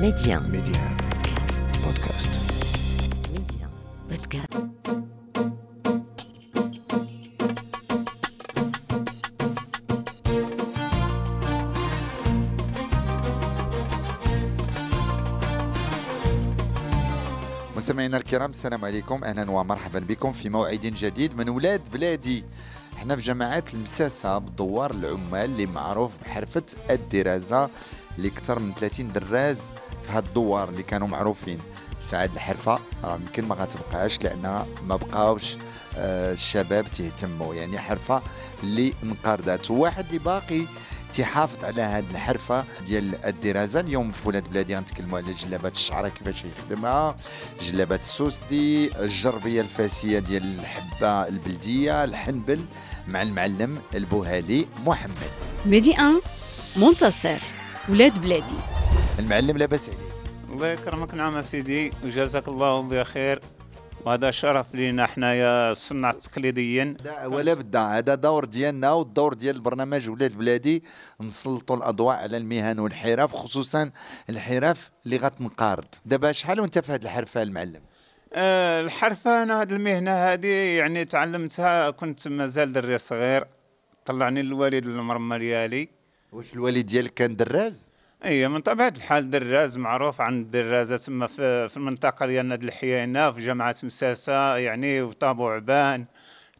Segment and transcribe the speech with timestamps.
[0.00, 0.40] Média.
[0.40, 0.82] Média.
[1.82, 2.28] Podcast.
[3.32, 3.68] Média.
[4.08, 5.56] Podcast.
[17.76, 22.44] مستمعينا الكرام السلام عليكم أهلا ومرحبا بكم في موعد جديد من ولاد بلادي
[22.96, 27.70] إحنا في جماعة المساسة بالدوار العمال اللي معروف بحرفة الدرازة
[28.18, 29.72] اللي من 30 دراز
[30.06, 31.58] في هاد الدوار اللي كانوا معروفين.
[32.00, 35.56] ساعد الحرفة راه يمكن ما غتبقاش لانها ما بقاوش
[35.96, 38.22] آه، الشباب تهتموا يعني حرفة
[38.62, 39.70] اللي انقرضت.
[39.70, 40.62] واحد اللي باقي
[41.12, 46.44] تحافظ على هذه الحرفة ديال الدرازه اليوم في ولاد بلادي غنتكلموا على جلابات الشعرة كيفاش
[46.44, 47.16] يخدمها
[47.60, 52.64] جلابات السوسدي الجربية الفاسية ديال الحبة البلدية الحنبل
[53.08, 55.30] مع المعلم البوهالي محمد.
[55.66, 56.12] ميدي 1
[56.76, 57.38] منتصر
[57.88, 58.75] ولاد بلادي.
[59.18, 60.00] المعلم لاباس عليك
[60.50, 63.40] الله يكرمك نعم سيدي وجزاك الله بخير.
[64.04, 70.10] وهذا شرف لينا حنايا الصناع التقليديين لا ولا بدا هذا دور ديالنا والدور ديال البرنامج
[70.10, 70.84] ولاد بلادي.
[71.20, 73.90] نسلطوا الأضواء على المهن والحرف خصوصا
[74.30, 77.80] الحرف اللي غتنقرض دابا شحال وأنت في هذه الحرفة المعلم؟
[78.32, 80.46] آه الحرفة أنا هذه المهنة هذه
[80.78, 83.46] يعني تعلمتها كنت مازال درّي صغير.
[84.04, 85.88] طلعني الوالد المرمى ديالي
[86.32, 87.86] واش الوالد ديالك كان دراز؟
[88.24, 93.32] إي من طبيعة الحال دراز معروف عن الدرازة تما في, في المنطقة ديالنا ديال الحيانة
[93.32, 96.04] في جامعة مساسة يعني وطابو عبان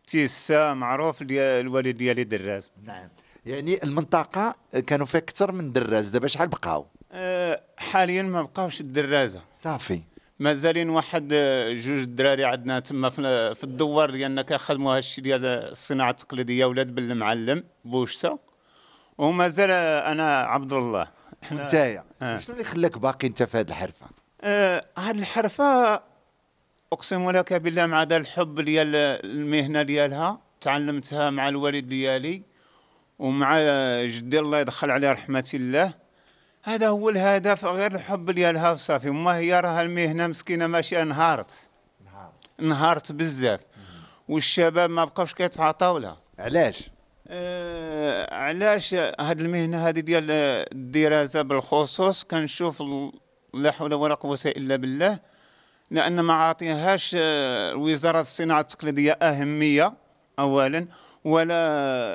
[0.06, 2.72] تيسا معروف الوالد ديالي دراز.
[2.84, 3.08] نعم.
[3.46, 4.54] يعني المنطقة
[4.86, 10.00] كانوا فيها أكثر من دراز دابا شحال بقاو؟ آه حاليا ما بقاوش الدرازة صافي.
[10.38, 13.10] مازالين واحد آه، جوج الدراري عندنا تما
[13.54, 18.38] في الدوار ديالنا كيخدموا هادشي ديال الصناعة التقليدية ولاد بالمعلم بوشتا
[19.18, 21.15] ومازال آه، أنا عبد الله.
[21.52, 22.38] نتايا آه.
[22.38, 24.06] شنو اللي خلاك باقي أنت في هذه الحرفة؟
[24.42, 26.02] آه هاد الحرفة
[26.92, 32.42] أقسم لك بالله مع هذا الحب ديال المهنة ديالها تعلمتها مع الوالد ديالي
[33.18, 33.58] ومع
[34.04, 35.94] جدي الله يدخل عليه رحمة الله.
[36.62, 41.60] هذا هو الهدف غير الحب ديالها وصافي وما هي راه المهنة مسكينة ماشي انهارت.
[42.60, 43.12] انهارت.
[43.12, 43.60] بزاف.
[44.28, 46.18] والشباب ما بقاوش كيتعاطاو لها.
[46.38, 46.90] علاش؟
[47.28, 52.82] آه علاش هاد المهنة هذه ديال الدراسة بالخصوص؟ كنشوف
[53.54, 55.18] لا حول ولا قوة إلا بالله
[55.90, 59.94] لأن ما عاطيهاش آه، وزارة الصناعة التقليدية أهمية
[60.38, 60.86] اولا
[61.24, 61.56] ولا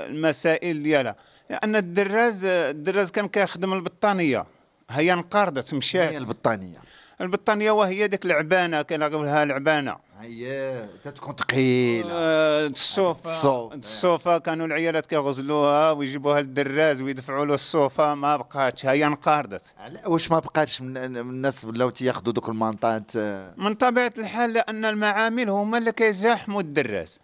[0.06, 1.16] المسائل ديالها.
[1.50, 4.46] لأن الدراز الدراز كان كيخدم البطانية.
[4.90, 6.78] هي انقرضت هي مشات البطانية.
[7.22, 13.74] البطانية وهي ديك العبانه كنقولها العبانه هي تتكون ثقيله آه، الصوفة الصوف.
[13.74, 19.74] الصوفة كانوا العيالات كيغزلوها ويجيبوها للدراز ويدفعوا له الصوفة ما بقاتش هي انقرضت
[20.06, 25.50] واش ما بقاتش من الناس ولاو تياخذوا دوك المانطات آه، من طبيعة الحال لأن المعامل
[25.50, 27.20] هما اللي كيزاحموا الدراز.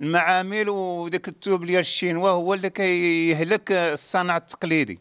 [0.00, 4.98] المعامل وديك التوب ديال الشينوا هو اللي كيهلك الصنع التقليدي.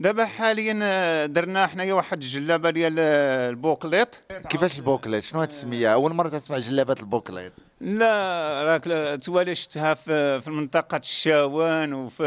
[0.00, 6.28] دابا حاليا درنا حنايا واحد الجلابة ديال bouclette كيفاش bouclette؟ شنو هاد السمية؟ أول مرة
[6.28, 7.52] تسمع جلابات bouclette.
[7.80, 8.84] لا راك
[9.22, 12.24] توالي شفتها في في منطقة الشاوان وفي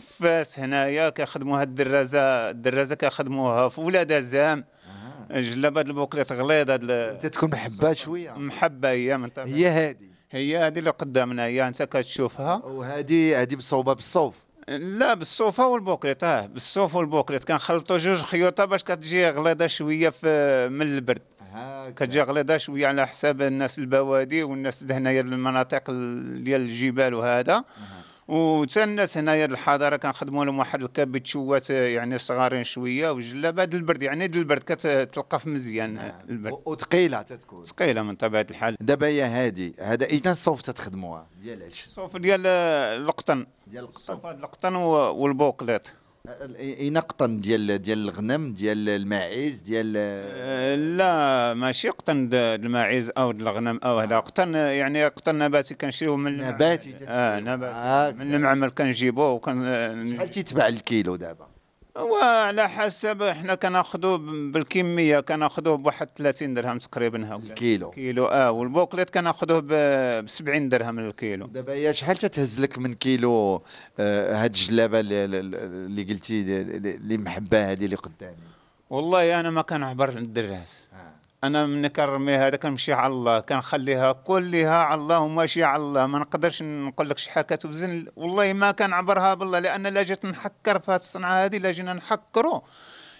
[0.00, 4.64] في فاس هنايا كيخدموها الدرازة الدرازة كيخدموها في ولاد زام
[5.30, 6.72] جلابة bouclette غليظة.
[6.74, 8.30] هاد ال- تتكون محبة شوية.
[8.32, 10.10] محبة هي من طبيعة هي هادي.
[10.30, 12.54] هي هذه اللي قدامنا هي أنت كتشوفها.
[12.64, 14.45] وهادي هادي مصوبه بالصوف.
[14.68, 16.24] لا بالصوفة و ال bouclette.
[16.24, 17.44] آه بالصوف و ال bouclette.
[17.44, 21.22] كنخلطوا جوج خيوطة باش كتجي غليظة شوية في من البرد.
[21.96, 27.64] كتجي غليظة شوية على حساب الناس البوادي والناس هنايا المناطق ال- ديال الجبال وهذا.
[28.28, 34.26] وتا الناس هنايا الحضارة كنخدموا لهم واحد الكابيشوات يعني صغارين شوية وجلابه د البرد يعني
[34.28, 35.98] د البرد كتلقف مزيان
[36.30, 36.52] البرد.
[36.52, 37.64] و- وثقيله تتكون.
[37.64, 38.76] ثقيله من طبيعة الحال.
[38.80, 43.46] دابا هي هادي هذا اين الصوف تتخدموها؟ ديال الصوف ديال القطن.
[43.66, 43.96] ديال القطن.
[44.00, 45.86] الصوف القطن و- ال bouclette.
[45.88, 45.94] اين
[47.00, 53.98] قطن ديال ديال الغنم ديال الماعز ديال آه، لا ماشي قطن الماعز أو الغنم أو
[53.98, 56.36] هذا قطن يعني قطن نباتي كنشريوه من.
[56.36, 56.94] نباتي.
[57.08, 58.16] آه نباتي هاكا.
[58.16, 59.62] من المعمل كنجيبوه وكن
[60.12, 61.55] شحال تيتباع الكيلو دابا
[62.00, 67.36] وعلى حسب إحنا كناخذوا ب- بالكمية كناخذوا بواحد 30 درهم تقريبا هكذا.
[67.36, 71.46] الكيلو كيلو آه والبوكليت كناخذوه ب 70 درهم الكيلو.
[71.46, 73.62] دابا هي شحال تتهز لك من كيلو
[73.98, 78.36] آه، هاد الجلابة اللي, اللي قلتي اللي محبه هذه اللي قدامي؟
[78.90, 80.88] والله أنا ما كنعبر الدراس.
[81.46, 86.06] أنا ملي كنرمي هذا كنمشي على الله كنخليها كلها على الله وماشي على الله.
[86.06, 90.90] ما نقدرش نقول لك شحال كتوزن والله ما كنعبرها بالله لأن لا جيت نحكر في
[90.90, 92.60] هذه الصنعة هذه لا جينا نحكروا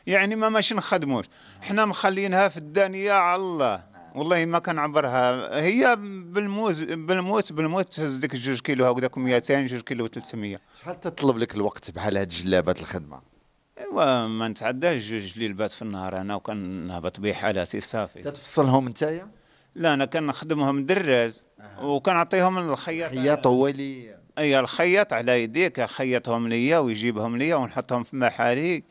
[0.07, 1.25] يعني ما ماشي نخدموش.
[1.63, 3.83] حنا مخلينها في الدانيه على الله.
[4.15, 10.07] والله ما كنعبرها هي بالموت بالموت بالموت تهز ديك جوج كيلو هكذاك 200 جوج كيلو
[10.07, 13.36] 300 شحال تطلب لك الوقت بحال هاد الجلابات الخدمة؟
[13.79, 18.21] إيوا ما نتعداش جوج ليلبات في النهار أنا وكنهبط بحالاتي صافي.
[18.23, 19.29] تتفصلهم نتايا
[19.75, 21.45] لا أنا كنخدمهم دراز
[21.83, 28.17] وكنعطيهم للخياط خياط هو اللي اي الخياط على يديك خيطهم ليا ويجيبهم ليا ونحطهم في
[28.17, 28.85] محالي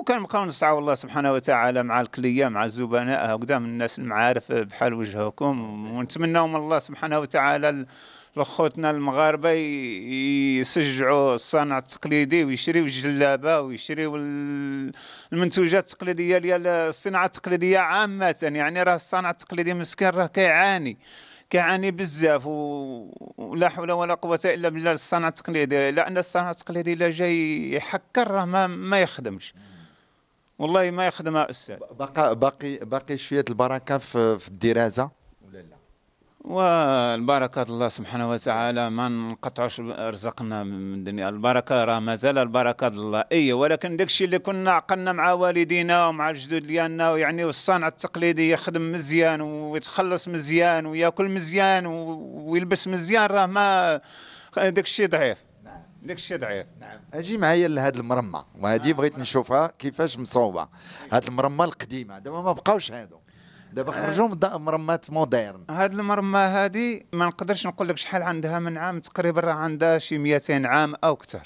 [0.00, 5.86] وكنبقاو نسعى الله سبحانه وتعالى مع الكلية مع الزبناء من الناس المعارف بحال وجهكم.
[5.96, 7.86] ونتمناو من الله سبحانه وتعالى
[8.36, 9.50] لخوتنا المغاربة
[10.60, 14.92] يسجعوا الصنع التقليدي ويشريو الجلابة ويشريو ال-
[15.32, 18.36] المنتوجات التقليدية ديال الصناعة التقليدية عامة.
[18.42, 20.98] يعني راه الصنع التقليدي مسكين راه كيعاني
[21.50, 22.46] كيعاني بزاف.
[22.46, 28.44] ولا حول ولا قوة إلا بالله الصنعه التقليديه لأن الصنعه التقليديه إلا جاي يحكر راه
[28.44, 29.54] ما, ما يخدمش.
[30.58, 35.10] والله ما يخدمها أستاذ باقي باقي باقي شوية البركة في في الدراسه
[35.46, 35.76] ولا لا؟
[36.44, 41.28] والبركة الله سبحانه وتعالى ما نقطعوش رزقنا من الدنيا.
[41.28, 46.30] البركة راه مازال البركة الله اي ولكن داك الشيء اللي كنا عقلنا مع والدينا ومع
[46.30, 54.00] الجدود ديالنا ويعني والصنعة التقليدي يخدم مزيان ويتخلص مزيان وياكل مزيان ويلبس مزيان راه ما
[54.56, 55.44] داك الشيء ضعيف.
[56.06, 57.00] داك الشيء ضعيف نعم.
[57.14, 60.68] أجي معايا لهاد المرمى وهذه بغيت نشوفها كيفاش مصوبة.
[61.12, 63.16] هاد المرمى القديمة دابا ما بقاوش هادو.
[63.72, 68.58] دابا خرجوا من دا- مرمات moderne هاد المرمى هذه ما نقدرش نقول لك شحال عندها
[68.58, 71.42] من عام تقريبا راه عندها شي 200 عام أو أكثر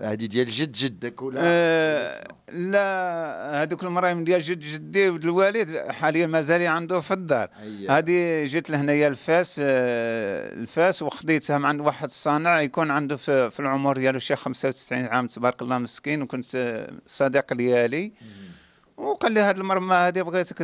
[0.00, 6.66] هذه ديال جد جدك ولا آه لا هذوك المرايم ديال جد جدي والوالد حاليا مازال
[6.66, 7.48] عنده في الدار.
[7.90, 13.60] هذه جيت لهنايا الفاس آه الفاس وخديتها من عند واحد الصانع يكون عنده في, في
[13.60, 18.12] العمر ديالو شي 95 عام تبارك الله مسكين وكنت آه، صديق ديالي.
[18.96, 20.62] وقال لي هذه المرمى هذه بغيتك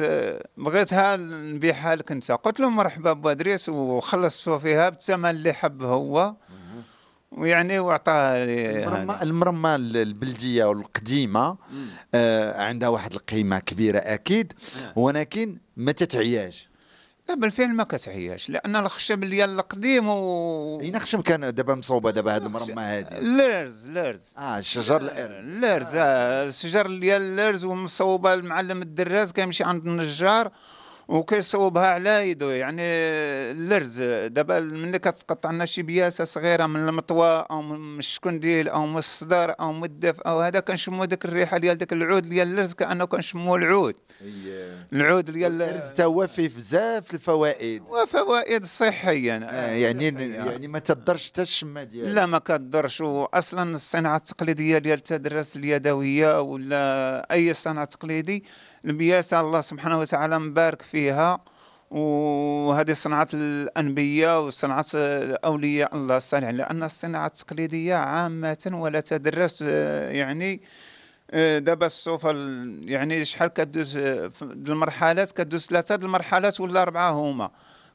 [0.57, 2.33] بغيتها نبيعها لك انت.
[2.33, 6.35] قلت له مرحبا بوادريس وخلصت فيها بالثمن اللي حب هو.
[7.39, 9.23] ويعني وعطاها لي المرمى هذه.
[9.23, 11.57] المرمى ال- البلدية والقديمة
[12.15, 14.53] آه عندها واحد القيمة كبيرة أكيد
[14.97, 16.69] ولكن ما تتعياش.
[17.29, 22.35] لا بالفعل ما كتعياش لأن الخشب ديال القديم و اين خشم كان دابا مصوبة دابا
[22.35, 28.83] هاد المرمى هذه اللرز اللرز آه الشجر الأرز اللرز آه، الشجر ديال اللرز ومصوبة المعلم
[28.83, 30.51] الدراز كيمشي عند النجار
[31.09, 34.03] وكيصوبها على يدو يعني اللرز.
[34.03, 39.55] دابا ملي كتقطع لنا شي بياسة صغيرة من المطوى أو من الشكنديل أو من الصدر
[39.61, 43.57] أو من الدف أو هذا كنشمو ديك الريحة ديال ديك العود ديال اللرز كأنه كنشمو
[43.57, 43.97] العود.
[44.93, 47.83] العود ديال الارز تا هو فيه بزاف الفوائد.
[47.89, 50.05] وفوائد صحيه آه يعني
[50.35, 53.01] يعني ما تضرش حتى الشمة ديالها لا ما كتضرش.
[53.01, 58.45] واصلا الصناعة التقليدية ديال التدرس اليدوية ولا أي صنعه تقليدي
[58.85, 61.39] البياسه الله سبحانه وتعالى مبارك فيها.
[61.91, 64.87] وهذه صناعة الأنبياء وصناعة
[65.45, 70.61] أولياء الله الصالحين لأن الصناعة التقليدية عامة ولا تدرس يعني
[71.59, 73.97] دابا الصوفة ال- يعني شحال كدوز
[74.43, 77.51] المرحلات كدوز ثلاثة المرحلات ولا أربعة هما.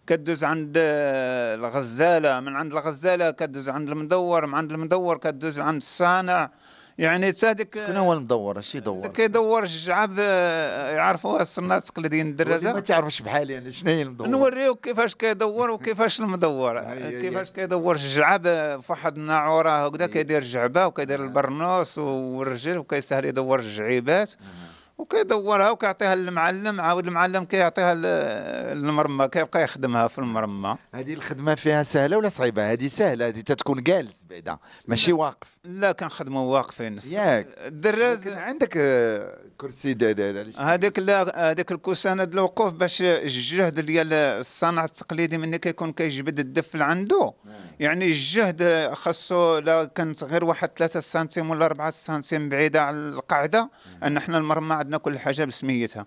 [0.08, 6.52] كدوز عند الغزالة من عند الغزالة كدوز عند المدور من عند المدور كدوز عند الصانع.
[7.00, 12.74] يعني ديك شكون هو المدور؟ اش يدور؟ كيدور الجعاب آه، يعرفوها الصناع التقليديين ولكن الدرازة.
[12.74, 16.80] ما تعرفش بحالي أنا شنو هي المدور؟ نوريوك كيفاش كيدور وكيفاش المدور.
[17.10, 18.44] كيفاش كيدور الجعاب
[18.82, 24.34] في واحد الناعوره هكذا كيدير الجعبه وكيدير البرنوس والرجل وكيسهل يدور الجعيبات.
[25.00, 27.94] وكيدورها وكيعطيها للمعلم عاود المعلم كيعطيها
[28.74, 30.78] للمرمى كيبقى يخدمها في المرمى.
[30.96, 35.58] هذه الخدمة فيها سهلة ولا صعيبة؟ هذه سهلة هذه تتكون جالس بعدا ماشي واقف.
[35.64, 37.00] لا كنخدموا واقفين.
[37.10, 37.48] ياك.
[37.58, 40.12] الدراز عندك آه، كرسي دا-
[40.58, 46.76] هذيك لا هذيك الكوسانه ديال الوقوف باش الجهد ديال الصنع التقليدي ملي كيكون كيجبد الدف
[46.76, 47.34] عنده.
[47.80, 53.70] يعني الجهد خاصو لا كانت غير واحد 3 سنتيم ولا 4 سنتيم بعيدة على القاعدة
[54.04, 56.06] أن حنا المرمى عندنا كل حاجة بسميتها.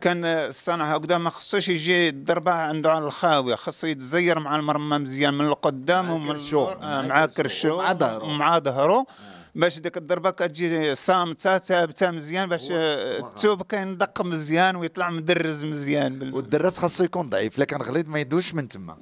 [0.00, 5.34] كان الصنع هكذا ما خصوش يجي الضربة عنده على الخاوية خاصو يتزير مع المرمى مزيان
[5.34, 7.74] من القدام ومن آه، مع مع كرشو.
[7.74, 8.24] ومع ظهره.
[8.24, 9.06] ومع ظهره.
[9.54, 16.18] باش ديك الضربة كتجي صامته ثابته مزيان باش آه، الثوب كيندق مزيان ويطلع مدرز مزيان
[16.18, 16.34] بال...
[16.34, 18.96] والدراس خاصو يكون ضعيف لكن غليظ ما يدوش من تما.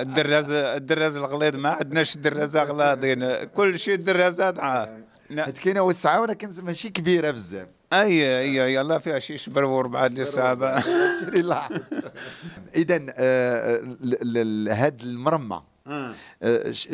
[0.00, 3.44] الدراز الدراز الغليظ ما عندناش درازة غلاظين.
[3.44, 4.88] كل شيء درازات ضعاف
[5.30, 7.68] هاد كاينة وسعة ولكن ماشي كبيرة بزاف.
[7.92, 10.68] اي اي يلا فيها شي شبر وربعه ديال الصحابه
[12.76, 12.96] اذا
[14.74, 15.54] هاد المرمى.
[15.56, 15.69] آه،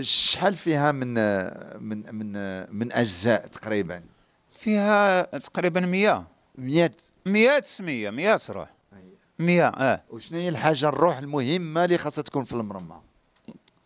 [0.01, 4.03] شحال فيها من آه، من من آه، من أجزاء تقريبا؟
[4.55, 6.27] فيها تقريبا 100
[6.59, 6.91] 100
[7.27, 8.71] 100 سميه 100 روح
[9.39, 10.03] 100 آه.
[10.11, 13.01] وشنو هي الحاجة الروح المهمة اللي خاصها تكون في المرمى؟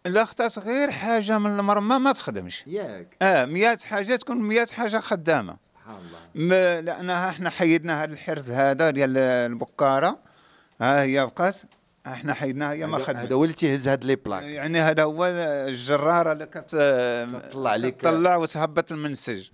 [0.05, 2.65] لا اختارت غير حاجة من المرمى ما تخدمش.
[2.67, 3.17] ياك.
[3.23, 5.57] آه 100 حاجة تكون 100 حاجة خدامة.
[5.63, 5.97] سبحان
[6.35, 6.81] الله.
[6.81, 10.19] لأنها إحنا حيدنا هذا الحرز هذا ديال البكاره
[10.81, 11.57] ها هي بقات.
[12.13, 15.27] إحنا حيدناها هي ما خدمت هذا هو اللي تيهز هاد لي بلاك يعني هذا هو
[15.27, 16.71] الجرارة اللي كت
[17.51, 19.49] تطلع عليك تطلع وتهبط المنسج.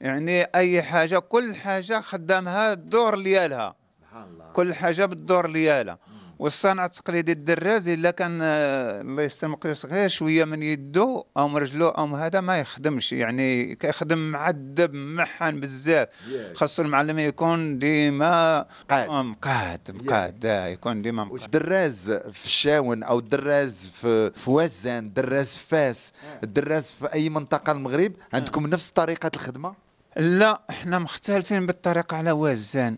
[0.00, 4.44] يعني أي حاجة كل حاجة خدامها الدور ديالها سبحان الله.
[4.52, 5.98] كل حاجة بالدور ديالها
[6.38, 11.56] والصنعه التقليدي الدراز إلا كان آه، الله يستر مقيوس غير شوية من يدو أو من
[11.56, 13.12] رجلو أو من هذا ما يخدمش.
[13.12, 16.08] يعني كيخدم معذب ممحن بزاف.
[16.54, 19.08] خاصو المعلم يكون ديما قاعد.
[19.08, 20.46] آه، مقاد مقاد.
[20.46, 21.50] آه، يكون ديما مقاد.
[21.50, 26.12] دراز في الشاون أو دراز في في وزان دراز في فاس
[26.42, 29.74] دراز في أي منطقة المغرب عندكم نفس طريقة الخدمة؟
[30.16, 32.96] لا إحنا مختلفين بالطريقة على وزان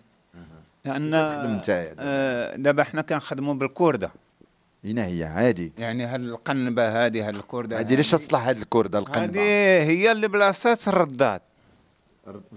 [0.84, 1.10] لأن؟
[1.98, 4.12] آه، دابا إحنا كنخدموا بالكوردة.
[4.84, 9.24] هنا هي هادي يعني هاد القنبة هذه هاد الكوردة هادي ليش تصلح هاد الكوردة القنبة؟
[9.24, 11.40] هذه هي اللي بلاصات الرداد.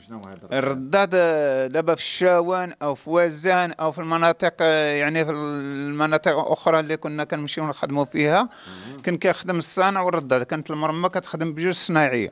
[0.08, 5.26] شنو هذا الرداد؟ آه، دابا في الشاوان أو في وزان أو في المناطق آه، يعني
[5.26, 8.50] في المناطق الاخرى اللي كنا كنمشيو نخدموا فيها.
[9.04, 10.44] كان كيخدم الصانع والرداد.
[10.44, 12.32] كانت المرمى كتخدم بجوج صناعيه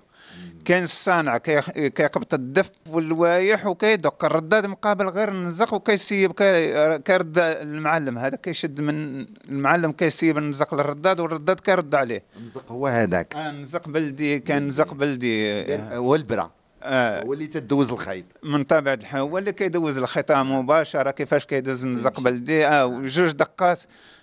[0.65, 4.25] كاين الصانع كيخ- كيقبط الدف واللوايح وكيدق.
[4.25, 8.17] الرداد مقابل غير النزق وكيسيب كي- كيرد المعلم.
[8.17, 12.23] هذا كيشد من المعلم كيسيب النزق للرداد والرداد كيرد عليه.
[12.39, 13.35] النزق هو هذاك.
[13.35, 15.51] آه، نزق بلدي كان نزق بلدي.
[15.51, 16.51] آه، هو البرا
[16.83, 18.25] آه، هو اللي تدوز الخيط.
[18.43, 21.11] من طبيعة الحال هو اللي كيدوز الخطا مباشرة.
[21.11, 21.85] كيفاش كيدوز
[22.17, 23.79] بلدي؟ آه وجوج دقات.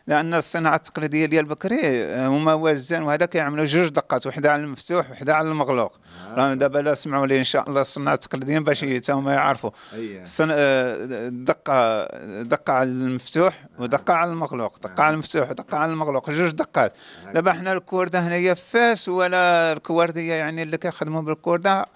[0.06, 5.10] لأن الصناعة التقليدية ديال بكري آه، هما وزان وهذا كيعملوا جوج دقات وحدة على المفتوح
[5.10, 5.98] وحدة على المغلوق.
[6.30, 9.70] راهم دابا لا سمعوا لي إن شاء الله الصناعة التقليديين باش تا هما يعرفوا.
[9.94, 10.24] أيه.
[10.40, 12.06] آه، دقة
[12.42, 14.78] دقة على المفتوح ودقة على المغلوق.
[14.78, 16.30] دقة على المفتوح ودقة على المغلوق.
[16.30, 16.92] جوج دقات.
[17.34, 21.86] دابا حنا الكوردة هنايا فاس ولا الكواردية يعني اللي كيخدموا بالكوردة؟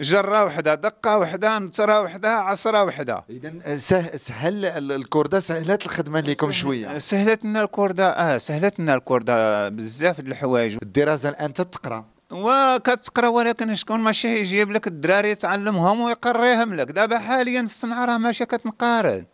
[0.00, 3.24] جرة وحدة دقة وحدة نترة وحدة عصرة وحدة.
[3.30, 6.98] اذا سه- سهل ال- الكرده سهلت الخدمة لكم شوية.
[6.98, 10.76] سهلت لنا الكوردة آه سهلت لنا الكوردة بزاف الحوايج.
[10.82, 16.90] الدراسه الان تتقرا وكتقرأ ولكن شكون ماشي يجيب لك الدراري يتعلمهم ويقريهم لك.
[16.90, 19.24] دابا حاليا الصنعة راه ماشي كتنقارن.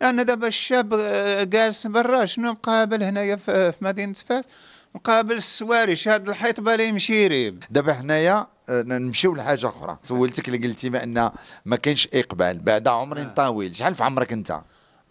[0.00, 4.44] لأن دابا الشاب آه، جالس برا شنو مقابل هنايا في مدينة فاس
[4.94, 9.98] مقابل السواري شاد الحيط بالي يمشي يريب دابا حنايا آه، نمشيو لحاجة أخرى.
[10.02, 11.30] سولتك اللي قلتي بان
[11.64, 12.58] ما كاينش إقبال.
[12.58, 14.60] بعد عمر طويل شحال في عمرك أنت؟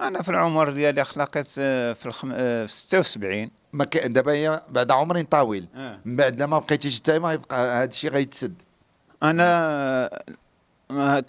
[0.01, 2.31] أنا في العمر ديالي خلقت آه، في الخم...
[2.33, 3.97] آه، في 76 ما ك...
[3.97, 5.67] دابا هي بعد عمر طويل.
[5.75, 5.99] آه.
[6.05, 8.53] من بعد لما بقيتيش انت ما يبقى هذا الشيء غيتسد.
[9.23, 10.09] أنا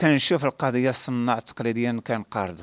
[0.01, 2.63] كنشوف القضية الصناع تقليديا كنقارضو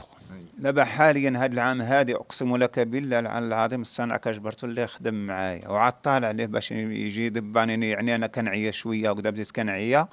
[0.58, 5.94] دابا حاليا هذا العام هذه أقسم لك بالله العظيم الصنع كجبرته اللي يخدم معايا وعاد
[5.94, 10.08] طالع عليه باش يجي يدباني يعني أنا كنعيا شوية وكذا بديت كنعيا.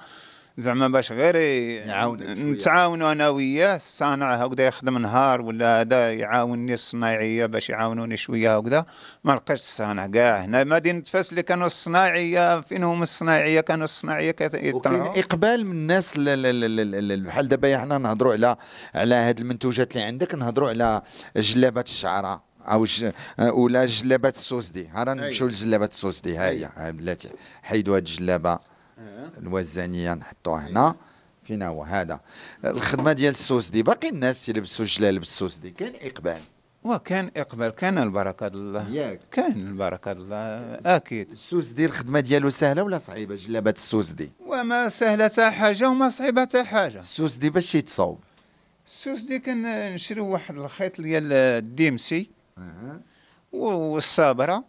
[0.57, 1.35] زعما باش غير.
[2.21, 8.85] نتعاونوا أنا وياه الصانع هكذا يخدم نهار ولا هذا يعاونني الصناعيه باش يعاونوني شوية هكذا.
[9.23, 10.63] ما لقيتش الصانع كاع هنا.
[10.63, 15.19] مدينه فاس اللي كانوا الصناعيه فين هم الصناعيه كانوا الصناعيه يطلعوا.
[15.19, 18.57] إقبال من الناس بحال دابا حنا نهضروا على
[18.95, 21.01] على هاد المنتوجات اللي عندك نهضروا على
[21.37, 23.11] جلابات الشعرة أو ج...
[23.39, 24.87] ولا جلابات السوس دي.
[24.87, 26.37] ها نمشيو لجلابات السوس دي.
[26.37, 27.29] ها هي ها بلاتي
[27.63, 28.74] حيدوا هاد الجلابة.
[29.37, 30.95] الوزانيه نحطوها هنا.
[31.43, 32.19] فين هو هذا.
[32.65, 33.83] الخدمة ديال السوس دي.
[33.83, 35.71] باقي الناس يلبسوا جلال بالسوس دي.
[35.71, 36.41] كاين إقبال.
[36.83, 37.69] وكان إقبال.
[37.69, 38.89] كان البركة الله.
[38.89, 39.19] ياك.
[39.31, 40.79] كان البركة الله.
[40.95, 41.31] أكيد.
[41.31, 44.31] السوس دي الخدمة ديالو سهلة ولا صعيبة؟ جلابات السوس دي.
[44.39, 46.99] وما سهلة حتى حاجة وما صعيبة حتى حاجة.
[46.99, 48.19] السوس دي باش يتصاوب.
[48.87, 52.29] السوس دي كان نشريو واحد الخيط ديال الديمسي
[53.51, 54.63] والصابرة.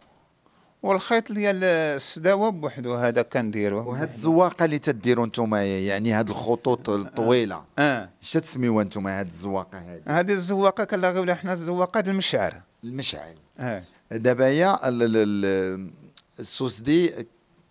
[0.83, 3.87] والخيط ديال السداوة بوحدو هذا كنديروه.
[3.87, 7.63] وهاد الزواقة اللي تديروا نتوما يعني هاد الخطوط الطويلة.
[7.79, 8.09] آه.
[8.21, 12.61] اش تسميوها نتوما هاد الزواقة هادي؟ هذه الزواقة كنلاغيو لها حنا الزواقة ديال المشعر.
[12.83, 13.33] المشعل.
[13.59, 13.83] آه.
[14.11, 15.89] دابا هي ال-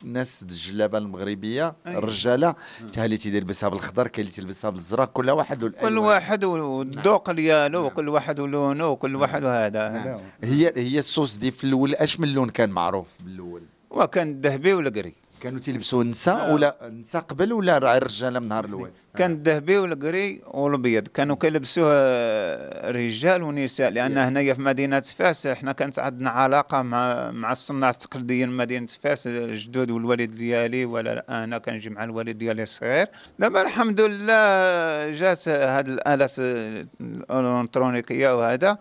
[0.03, 1.77] الناس الجلابة المغربية.
[1.87, 2.55] الرجاله
[2.93, 5.89] تا اللي تيلبسها بالخضر كاين اللي تيلبسها بالزرق كل واحد والألوان.
[5.89, 9.89] كل واحد والذوق ديالو وكل واحد ولونه وكل واحد وهذا.
[9.89, 10.21] هذا هو.
[10.43, 15.15] هي هي السوس دي في الأول أش من لون كان معروف بالأول؟ وكان الذهبي والقري
[15.41, 21.09] كانوا تيلبسوا النساء ولا النساء قبل ولا الرجاله من النهار الأول؟ كان الذهبي والقري والابيض.
[21.09, 27.53] كانوا كيلبسوه رجال ونساء لأن هنايا في مدينة فاس إحنا كانت عندنا علاقة مع مع
[27.53, 33.07] الصناع التقليديين مدينة فاس الجدود والوالد ديالي ولا أنا كنجي مع الوالد ديالي الصغير
[33.39, 38.79] دابا الحمد لله جات هذه الآلات الإلكترونيكية وهذا.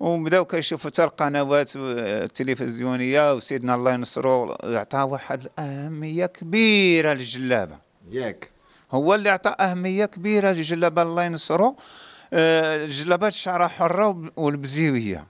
[0.00, 7.78] وبداو كيشوفوا حتى القنوات التلفزيونية وسيدنا الله ينصرو عطاه واحد الأهمية كبيرة للجلابة.
[8.10, 8.55] ياك.
[8.92, 11.76] هو اللي عطى أهمية كبيرة للجلابه الله ينصرو
[12.32, 15.26] آه، الجلابات الشعره حرة والبزيوية.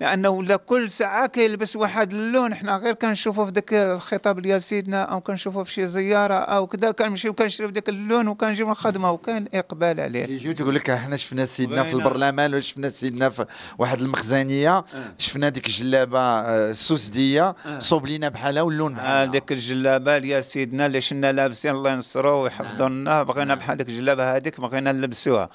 [0.00, 2.54] لأنه ولا كل ساعة كيلبس واحد اللون.
[2.54, 6.90] حنا غير كنشوفوا في ذاك الخطاب ديال سيدنا أو كنشوفوا في شي زيارة أو كذا.
[6.90, 10.24] كنمشيو كنشريو داك اللون وكنجيو الخدمة وكان إقبال عليه.
[10.24, 13.46] يجيو تقول لك إحنا شفنا سيدنا في؟ البرلمان وشفنا سيدنا في
[13.78, 14.84] واحد المخزنية.
[15.18, 17.54] شفنا ديك الجلابة آه، السوسدية.
[17.78, 19.24] صوب لينا بحالها واللون بحالها.
[19.24, 24.36] هذيك الجلابة يا سيدنا اللي شنا لابسين الله ينصرو ويحفظوا لنا بغينا بحال ديك الجلابة
[24.36, 25.48] هذيك بغينا نلبسوها.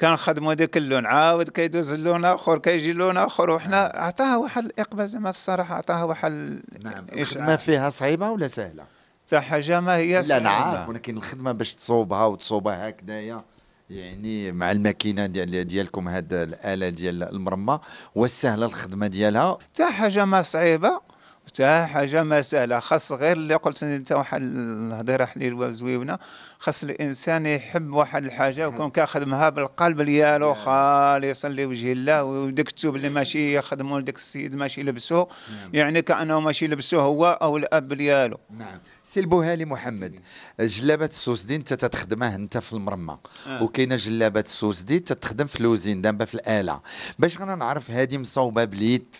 [0.00, 5.32] كنخدموا ديك اللون عاود كيدوز اللون آخر كيجي لون آخر وحنا عطاها واحد الإقبال زعما
[5.32, 8.84] في الصراحة عطاها واحد نعم الخدمة فيها صعيبة ولا سهلة؟
[9.26, 10.50] حتى حاجة ما هي لا أنا.
[10.50, 13.44] عارف ولكن الخدمة باش تصوبها وتصوبها هكذايا
[13.90, 17.80] يعني مع الماكينة ديال ديالكم هاد الآلة ديال المرمى
[18.14, 19.58] والسهله الخدمة ديالها.
[19.62, 21.00] حتى حاجة ما صعيبة.
[21.46, 26.18] حتى حاجة ما سهله خاص غير اللي قلت أنت واحد الهضرة حليل زويونه
[26.58, 32.24] خاص الإنسان يحب واحد الحاجة ويكون كيخدمها بالقلب ديالو خالصا لوجه الله.
[32.24, 35.28] وديك الثوب اللي ماشي يخدموا لديك السيد ماشي لبسوه
[35.72, 38.38] يعني كأنه ماشي لبسوه هو أو الأب ديالو.
[38.58, 38.78] نعم.
[39.14, 40.20] سي البوهالي محمد
[40.60, 43.18] جلابات السوسدي انت تتخدمها انت في المرمى.
[43.46, 43.62] آه.
[43.62, 46.80] وكاينة جلابات السوسدي تتخدم في l'usine دابا في الآلة.
[47.18, 49.16] باش غانا نعرف هذه مصوبة باليد؟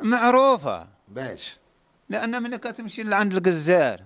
[0.00, 0.95] معروفة.
[1.08, 1.58] باش.
[2.08, 4.00] لأن ملي كتمشي لعند الجزار.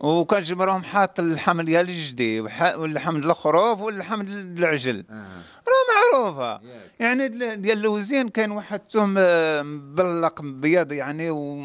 [0.00, 5.04] وكنجبرهم حاط اللحم ديال الجدي واللحم ديال الخروف واللحم العجل.
[5.10, 6.60] راه معروفة.
[7.00, 11.62] يعني دل- ديال اللوزين كاين واحد التوم آه، مبلق بيض يعني و...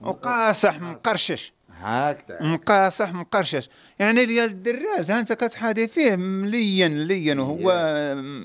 [0.00, 1.52] وقاصح مقرشش.
[1.80, 2.38] هكذا.
[2.40, 3.68] مقاصح مقرشش.
[3.98, 7.72] يعني ديال الدراز انت كتحادي فيه ملين لين وهو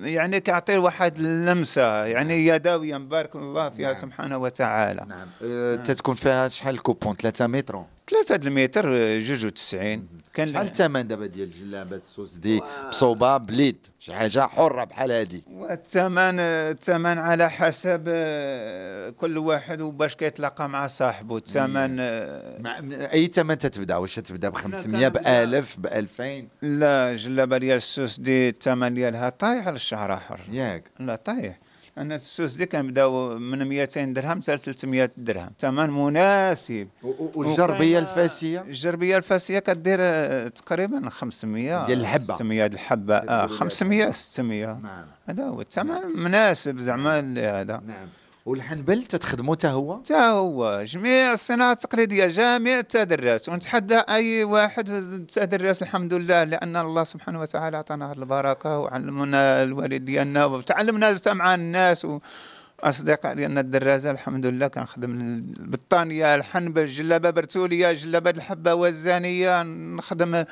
[0.03, 2.05] يعني كيعطي واحد اللمسة.
[2.05, 4.01] يعني يداويه مبارك الله فيها نعم.
[4.01, 5.05] سبحانه وتعالى.
[5.07, 5.27] نعم.
[5.43, 7.83] أه تتكون فيها شحال الكوبون؟ 3 متر.
[8.09, 14.13] ثلاثة المتر آه، جوج وتسعين كان شحال الثمن دابا ديال جلابات السوسدي مصوبه بليد شي
[14.13, 21.37] حاجة حرة بحال هذه والثمن الثمن على حسب آه، كل واحد وباش كيتلاقى مع صاحبه
[21.37, 27.15] الثمن آه، أي ثمن تتبدأ؟ واش تتبدأ ب 500 ب كنبدأ- 1000 ب 2000 لا
[27.15, 30.39] جلابة ديال السوس دي الثمن ديالها طايح على الشهر آخر.
[30.51, 30.83] ياك.
[30.99, 31.59] لا طايح.
[31.99, 35.49] لأن السوس دي كنبداو من 200 درهم حتى 300 درهم.
[35.59, 36.87] ثمن مناسب.
[37.03, 42.35] و- و- والجربية الفاسية؟ الجربية الفاسية كدير آه، تقريبا 500 ديال الحبة.
[42.35, 43.15] 600 ديال الحبة.
[43.15, 45.05] آه كتقولوا لي 500 600 نعم.
[45.29, 48.07] هذا هو الثمن مناسب زعما هذا نعم.
[48.45, 50.83] والحنبل تتخدموا حتى هو؟ حتى هو.
[50.83, 53.49] جميع الصناعة التقليدية جميع التدرس.
[53.49, 60.05] ونتحدى أي واحد في التدرس الحمد لله لأن الله سبحانه وتعالى أعطانا البركة وعلمنا الوالد
[60.05, 62.19] ديالنا وتعلمنا مع الناس و
[62.79, 65.11] أصدقاء ديالنا الدرازة الحمد لله كنخدم
[65.59, 69.63] البطانية الحنبل الجلابة برتولية جلابة الحبة والزانية.
[69.63, 70.45] نخدم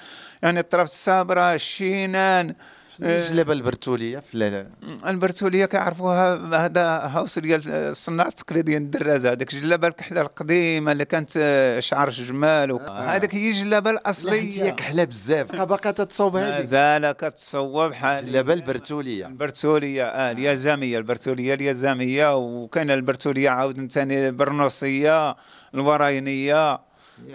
[0.43, 2.55] يعني الطرف الصابرة الشينان.
[3.01, 4.67] الجلابة البرتولية في ال-
[5.07, 11.79] البرتولية كيعرفوها هذا هاوس ديال الصناع التقليدية الدرازه هذيك الجلابة الكحلة القديمة اللي كانت آه،
[11.79, 15.55] شعر جمال و- هذيك هي الجلابة لا حيت هي الاصليه كحلة بزاف.
[15.55, 16.49] باقا تتصوب هذه.
[16.59, 19.25] مازال كتصوب حال الجلابة البرتولية.
[19.27, 20.97] البرتولية آه اليزامية.
[20.97, 22.35] البرتولية اليزامية.
[22.37, 25.35] وكاين البرتولية عاود ثاني برنوسيه
[25.73, 26.86] الوراينية.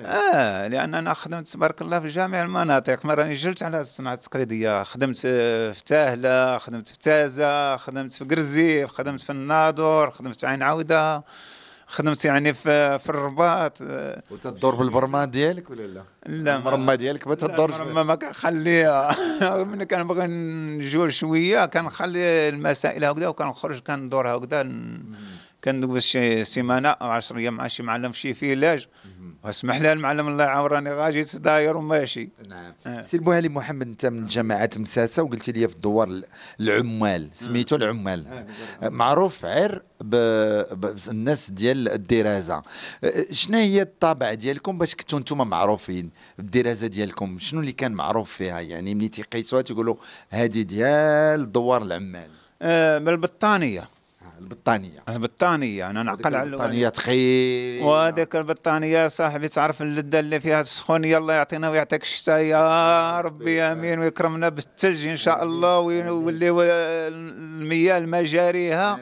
[0.05, 3.07] آه لأن أنا خدمت تبارك الله في جميع المناطق.
[3.07, 8.91] مرة راني جلت على الصناعة التقليدية خدمت في تاهله خدمت في تازة خدمت في قرزيف
[8.91, 11.25] خدمت في الناظور خدمت في عين عودة
[11.87, 13.79] خدمت يعني في في الرباط.
[14.31, 19.17] وتدور بالبرمان ديالك ولا لا؟ لا ما- المرمى ديالك ما تدورش ما ما كنخليها.
[19.65, 24.63] ملي كنبغي نجول شوية كنخلي المسائل هكذا وكنخرج كندور هكذا.
[25.65, 28.87] كندوز شي سيمانة أو 10 أيام مع شي معلم في شي فيلاج
[29.45, 32.73] واسمح لي المعلم الله يعاورني غاجي تداير وماشي نعم.
[32.87, 33.03] آه.
[33.03, 36.25] سي البوهالي محمد أنت من جماعة مساسة وقلت لي في الدوار ال-
[36.61, 38.47] العمال سميتو العمال.
[38.83, 40.17] معروف عر ب...
[40.75, 40.97] ب...
[41.11, 42.63] الناس ديال الدرازة
[43.05, 48.31] أه، شنو هي الطابع ديالكم باش كنتوا نتوما معروفين بالدرازة ديالكم؟ شنو اللي كان معروف
[48.33, 49.95] فيها؟ يعني ملي تيقيسوها تيقولوا
[50.31, 52.29] هذه ديال دوار العمال.
[52.63, 53.89] آه بالبطانيه البطانيه
[55.09, 57.83] البطانيه أنا نعقل على البطانيه تخيل.
[57.83, 62.39] وهذيك البطانيه صاحبي تعرف اللذة اللي فيها السخونيه الله يعطينا ويعطيك الشتاء.
[62.41, 66.51] يا ربي آمين ويكرمنا بالثلج إن شاء الله ويولي
[67.09, 69.01] المياه المجاريها.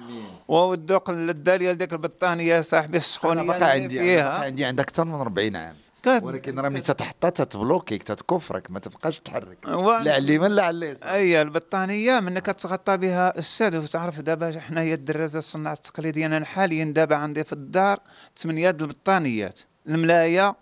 [0.48, 4.28] والذوق اللذة ديال ديك البطانية صاحبي السخونية بقى عندي فيها.
[4.28, 5.74] بقى عندي عندك أكثر من 40 عام.
[6.06, 9.58] ولكن راه ملي تتحطها تتبلوكيك تتكفرك ما تبقاش تحرك.
[9.68, 14.60] و- لا على اليمين لا على اليسار أي البطانية منك تغطى بها السد وتعرف دابا
[14.60, 17.98] حنايا الدرازة الصناعة التقليدية أنا حاليا دابا عندي في الدار
[18.38, 19.60] ثمانيه البطانيات.
[19.88, 20.54] الملاية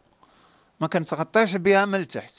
[0.80, 2.34] ما كنتغطاش بها من التحت.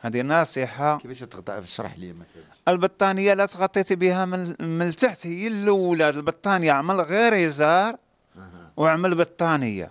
[0.00, 0.98] هذه نصيحة.
[0.98, 2.26] كيفاش تغطى؟ اشرح لي مثلا
[2.68, 5.26] البطانية لا تغطيتي بها من من التحت.
[5.26, 6.08] هي الأولى.
[6.08, 7.96] البطانية عمل غير يزار
[8.76, 9.90] وعمل بطانية.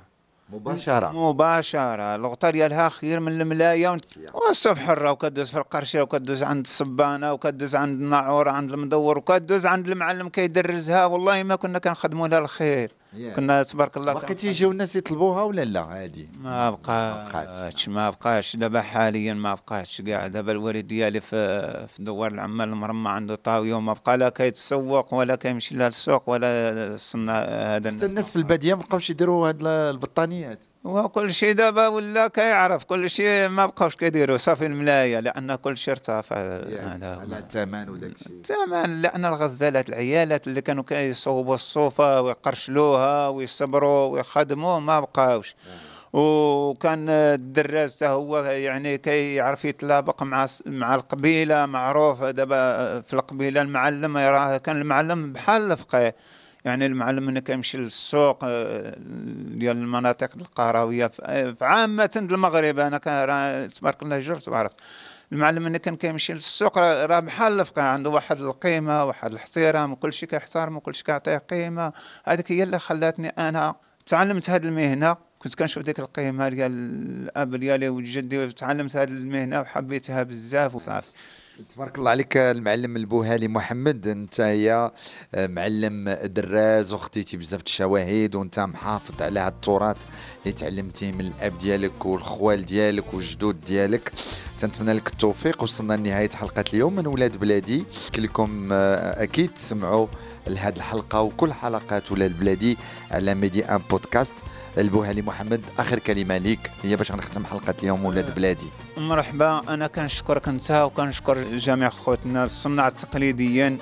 [0.51, 1.11] مباشرة.
[1.11, 2.15] مباشرة.
[2.15, 3.97] الغطاء ديالها خير من الملاية.
[4.33, 9.87] والصبح حرة وكدوز في القرشة وكدوز عند الصبانة وكدوز عند الناعور عند المدور وكدوز عند
[9.87, 11.05] المعلم كيدرزها.
[11.05, 13.00] والله ما كنا كنخدموا لها الخير.
[13.35, 16.69] كنا تبارك الله باقي تيجيو الناس يطلبوها ولا لا؟ هادي ما.
[16.69, 17.89] بقاش.
[17.89, 18.55] ما بقاش.
[18.55, 20.27] دابا حاليا ما بقاش كاع.
[20.27, 25.35] دابا الوالد ديالي في في دوار العمال المرمى عنده طاويه وما بقى لا كيتسوق ولا
[25.35, 26.47] كيمشي لا للسوق ولا
[26.93, 27.33] الصنا
[27.75, 28.29] هذا حتى الناس.
[28.31, 30.59] في البادية ما بقاوش يديروا هاد البطانيات.
[30.83, 35.91] وكل شيء دابا ولا كيعرف كل شيء ما بقاوش كيديروا صافي الملاية لأن كل شيء
[35.93, 36.35] ارتفع.
[37.05, 37.19] هو.
[37.19, 38.41] على الثمن وداك الشيء.
[38.41, 45.55] تمام لأن الغزالات العيالات اللي كانوا كيصوبوا الصوفة ويقرشلوها ويصبروا ويخدموا ما بقاوش.
[46.13, 54.17] وكان الدراز حتى هو يعني كيعرف يتلابق مع مع القبيلة معروف دابا في القبيلة المعلم
[54.17, 56.15] راه كان المعلم بحال الفقيه.
[56.65, 58.95] يعني المعلم ملي كيمشي للسوق آه،
[59.35, 62.97] ديال المناطق القرويه في في عامة المغرب أنا
[63.67, 64.75] تبارك الله جرت وعرفت
[65.31, 70.29] المعلم ملي كان كيمشي للسوق راه بحال الفقيه عنده واحد القيمة واحد الاحترام وكل شيء
[70.29, 71.93] كيحترم وكل شيء كيعطيه قيمة.
[72.25, 75.15] هذيك هي اللي خلاتني أنا تعلمت هذه المهنة.
[75.39, 81.09] كنت كنشوف ديك القيمة ديال الأب ديالي وجدي وتعلمت هذه المهنة وحبيتها بزاف وصافي.
[81.75, 84.07] تبارك الله عليك المعلم البوهالي محمد.
[84.07, 84.91] انت هي
[85.33, 89.97] معلم دراز وخديتي بزاف الشواهد وانت محافظ على هذا التراث
[90.43, 94.11] اللي تعلمتيه من الاب ديالك والخوال ديالك والجدود ديالك.
[94.61, 95.63] تنتمنى لك التوفيق.
[95.63, 96.95] وصلنا لنهاية حلقة اليوم.
[96.95, 100.07] من ولاد بلادي كلكم آه، أكيد تسمعوا
[100.47, 102.77] لهذه الحلقة وكل حلقات ولاد بلادي
[103.11, 104.33] على ميدي 1 بودكاست.
[104.77, 108.67] البوهالي محمد آخر كلمة ليك هي باش نختم حلقة اليوم ولاد بلادي.
[108.97, 109.63] مرحبا.
[109.73, 113.77] أنا كنشكرك أنت وكنشكر جميع خوتنا الصناع التقليديين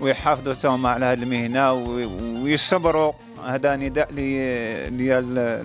[0.00, 2.04] ويحافظوا تاهما على هذه المهنة وي-
[2.42, 3.12] ويصبروا.
[3.44, 4.08] هذا نداء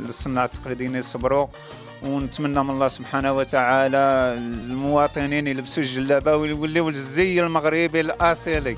[0.10, 1.48] الصناع التقليديين يصبروا.
[2.04, 3.98] ونتمنى من الله سبحانه وتعالى
[4.38, 8.78] المواطنين يلبسوا الجلابة ويوليو الزي المغربي الاصيلي